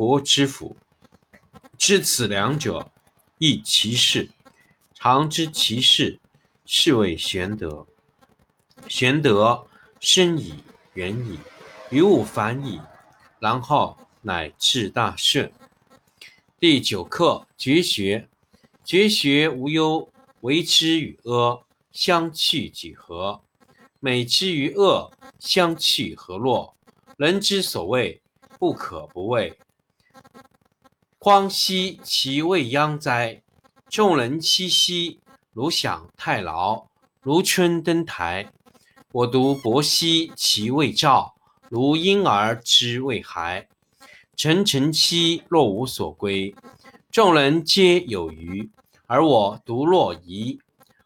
[0.00, 0.74] 国之辅。
[1.76, 2.90] 知此两者，
[3.36, 4.30] 亦其事。
[4.94, 6.18] 常知其事，
[6.64, 7.86] 是谓玄德。
[8.88, 9.66] 玄德
[10.00, 11.38] 深矣，远矣，
[11.90, 12.80] 于物反矣，
[13.40, 15.52] 然后乃至大顺。
[16.58, 18.26] 第九课绝学。
[18.82, 20.10] 绝学无忧，
[20.40, 23.42] 为之与阿，相去几何？
[23.98, 26.74] 美之与恶，相去何若？
[27.18, 28.22] 人之所谓
[28.58, 29.58] 不可不为。
[31.22, 33.42] 荒兮其未央哉！
[33.90, 35.20] 众人熙熙，
[35.52, 36.86] 如享太牢，
[37.20, 38.50] 如春登台。
[39.12, 41.34] 我独泊兮其未兆，
[41.68, 43.68] 如婴儿之未孩。
[44.34, 46.54] 沉沉兮若无所归。
[47.12, 48.70] 众人皆有余，
[49.06, 50.58] 而我独若遗。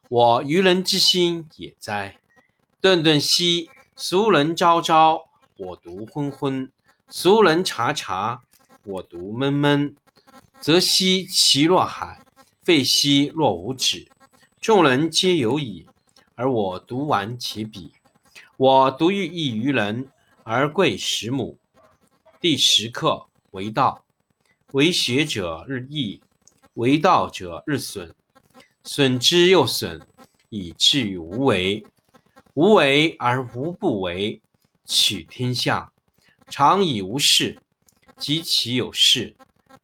[0.08, 2.18] 我愚人之心也哉！
[2.80, 5.24] 顿顿兮俗人昭昭，
[5.56, 6.68] 我独昏昏；
[7.08, 8.42] 俗人察察，
[8.84, 9.96] 我独闷闷。
[10.64, 12.24] 则兮其若海，
[12.62, 14.08] 废兮若无止。
[14.62, 15.86] 众人皆有矣，
[16.34, 17.91] 而我独顽其鄙。
[18.56, 20.08] 我独欲异于人，
[20.42, 21.58] 而贵十母。
[22.41, 24.06] 第十课为道，
[24.72, 26.22] 为学者日益，
[26.72, 28.14] 为道者日损，
[28.84, 30.00] 损之又损，
[30.48, 31.84] 以至于无为。
[32.54, 34.41] 无为而无不为，
[34.86, 35.92] 取天下
[36.48, 37.60] 常以无事，
[38.16, 39.36] 及其有事。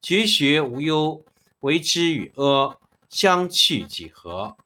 [0.00, 1.22] 绝学无忧，
[1.60, 2.76] 为之与阿，
[3.08, 4.56] 相去几何？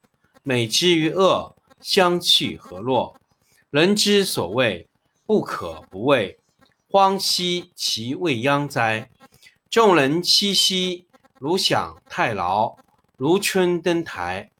[0.43, 3.15] 美之与恶，相去何若？
[3.71, 4.87] 人之所谓
[5.25, 6.37] 不可不畏，
[6.89, 9.09] 荒兮其未央哉！
[9.69, 11.07] 众人熙熙，
[11.39, 12.77] 如享太牢，
[13.17, 14.51] 如春登台。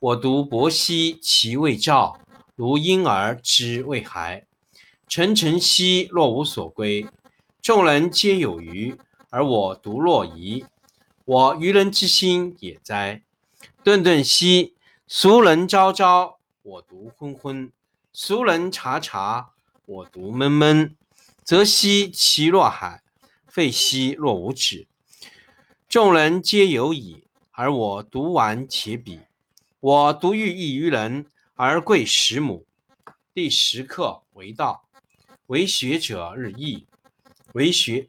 [0.00, 2.18] 我独泊兮其未兆，
[2.56, 4.44] 如婴儿之未孩。
[5.08, 7.06] 沉沉兮若无所归。
[7.62, 8.96] 众人皆有余。
[9.30, 10.64] 而我独若遗，
[11.24, 13.22] 我愚人之心也哉！
[13.82, 14.74] 顿顿兮
[15.06, 17.70] 俗人昭昭，我独昏昏；
[18.12, 19.50] 俗人察察，
[19.84, 20.96] 我独闷闷。
[21.42, 23.02] 则兮其若海，
[23.46, 24.88] 废兮若无止。
[25.88, 29.20] 众人皆有矣，而我独顽且鄙。
[29.78, 32.66] 我独欲异于人，而贵十母。
[33.32, 34.88] 第十课为道，
[35.46, 36.86] 为学者日益，
[37.52, 38.08] 为学。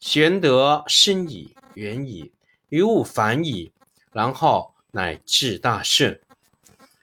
[0.00, 2.32] 玄德深矣，远矣，
[2.70, 3.70] 于物反矣，
[4.12, 6.18] 然后乃至大顺。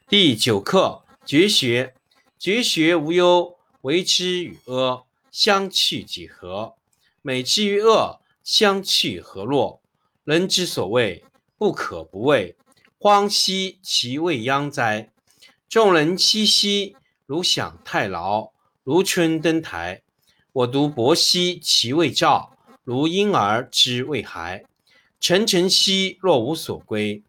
[0.10, 1.94] 第九课绝学。
[2.40, 6.76] 绝学无忧，为之与阿，相去几何？
[7.24, 9.82] 美之与恶，相去何若？
[10.24, 11.24] 人之所谓
[11.58, 12.56] 不可不畏，
[13.00, 15.12] 荒兮其未央哉！
[15.68, 16.96] 众人熙熙，
[17.26, 18.52] 如享太牢，
[18.84, 20.04] 如春登台。
[20.54, 22.57] 我独泊兮其未兆，
[22.88, 24.64] 如婴儿之未孩。
[25.20, 27.22] 沉沉兮若无所归，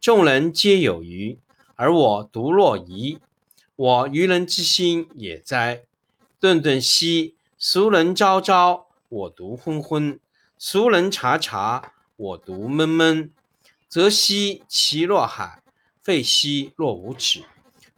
[0.00, 1.36] 众人皆有余，
[1.74, 3.18] 而我独若遗。
[3.74, 5.82] 我愚人之心也哉！
[6.38, 10.20] 顿顿兮俗人昭昭，我独昏昏；
[10.56, 13.32] 俗人察察，我独闷闷。
[13.88, 15.60] 则兮其若海，
[16.04, 17.42] 废兮若无止。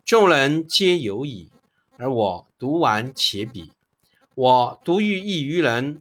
[0.03, 1.50] 众人皆有矣，
[1.99, 3.69] 而我独顽且鄙。
[4.35, 6.00] 我独欲异于人，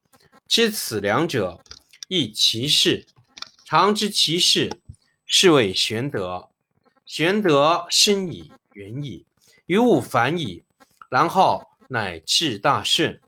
[0.51, 1.61] 知此两者，
[2.09, 3.07] 亦其事。
[3.63, 4.69] 常知其事，
[5.25, 6.49] 是谓玄德。
[7.05, 9.25] 玄德深矣，远矣，
[9.67, 10.65] 于物反矣，
[11.09, 13.21] 然后乃至大顺。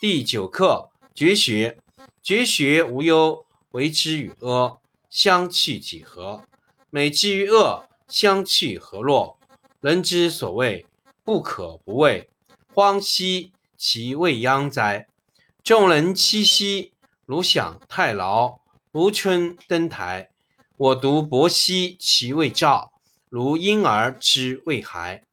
[0.00, 1.78] 第九课绝学。
[2.20, 6.42] 绝学无忧，为之与阿，相去几何？
[6.90, 9.38] 美之与恶，相去何若？
[9.80, 10.84] 人之所谓
[11.22, 12.28] 不可不畏，
[12.74, 15.06] 荒兮其未央哉！
[15.66, 16.92] 众人熙熙，
[17.24, 18.60] 如享太牢，
[18.92, 20.30] 如春登台。
[20.76, 22.92] 我独泊兮其未兆，
[23.28, 25.24] 如婴儿之未孩。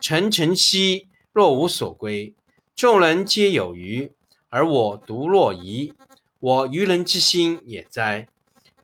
[0.00, 2.34] 沉沉兮若无所归，
[2.74, 4.10] 众人皆有余，
[4.48, 5.92] 而我独若遗。
[6.40, 8.26] 我愚人之心也哉！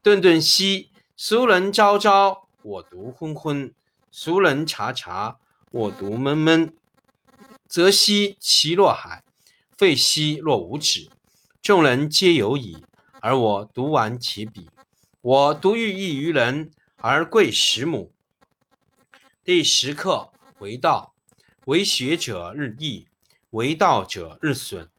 [0.03, 3.71] 顿顿兮俗人昭昭，我独昏昏；
[4.11, 5.39] 俗人察察，
[5.71, 6.75] 我独闷闷。
[7.67, 9.25] 则兮其若海，
[9.81, 11.09] 废兮若无止。
[11.63, 12.85] 众人皆有矣，
[13.23, 14.67] 而我独顽其鄙。
[15.23, 18.13] 我独欲异于人，而贵十母。
[19.43, 21.15] 第十课为道，
[21.65, 23.07] 为学者日益，
[23.53, 24.91] 为道者日损，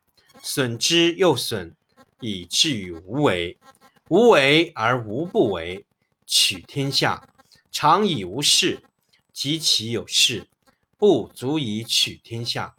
[0.42, 1.76] 损之又损，
[2.20, 3.60] 以至于无为。
[4.10, 5.86] 无为而无不为，
[6.26, 7.30] 取天下
[7.72, 8.82] 常以无事，
[9.32, 10.48] 及其有事。
[10.98, 12.74] 不足以取天下。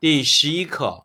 [0.00, 1.04] 第十一课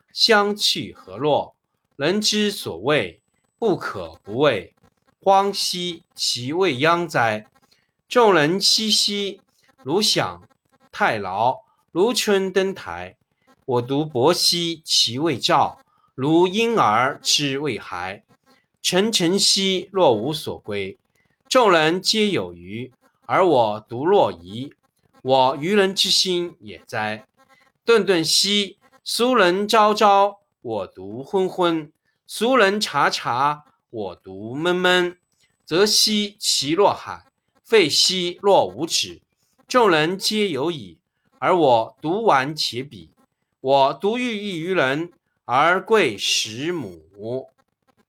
[0.13, 1.55] 相去何若？
[1.95, 3.21] 人之所谓
[3.59, 4.73] 不可不畏，
[5.21, 7.47] 荒兮其未央哉！
[8.07, 9.39] 众人熙熙，
[9.83, 10.41] 如享
[10.91, 11.59] 太牢，
[11.91, 13.15] 如春登台。
[13.65, 15.79] 我独泊兮其未兆，
[16.15, 18.23] 如婴儿之未孩。
[18.81, 20.97] 沉沉兮若无所归。
[21.47, 22.91] 众人皆有余，
[23.27, 24.73] 而我独若遗。
[25.21, 27.27] 我愚人之心也哉！
[27.85, 31.91] 顿顿兮俗人昭昭，我独昏昏；
[32.27, 35.17] 俗人察察，我独闷闷。
[35.65, 37.25] 则兮其若海，
[37.63, 39.21] 废兮若无止。
[39.67, 40.99] 众人皆有矣，
[41.39, 43.09] 而我独顽且鄙。
[43.59, 45.11] 我独欲异于人，
[45.45, 47.50] 而贵十母。